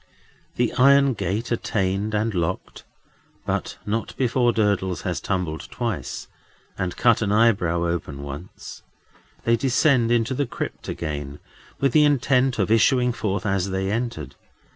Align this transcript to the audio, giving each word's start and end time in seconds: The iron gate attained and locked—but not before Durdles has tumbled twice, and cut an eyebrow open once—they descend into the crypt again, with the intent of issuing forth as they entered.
The 0.55 0.73
iron 0.79 1.13
gate 1.13 1.51
attained 1.51 2.15
and 2.15 2.33
locked—but 2.33 3.77
not 3.85 4.17
before 4.17 4.51
Durdles 4.51 5.03
has 5.03 5.21
tumbled 5.21 5.67
twice, 5.69 6.27
and 6.75 6.97
cut 6.97 7.21
an 7.21 7.31
eyebrow 7.31 7.83
open 7.85 8.23
once—they 8.23 9.55
descend 9.57 10.09
into 10.09 10.33
the 10.33 10.47
crypt 10.47 10.87
again, 10.87 11.37
with 11.79 11.91
the 11.91 12.03
intent 12.03 12.57
of 12.57 12.71
issuing 12.71 13.11
forth 13.13 13.45
as 13.45 13.69
they 13.69 13.91
entered. 13.91 14.33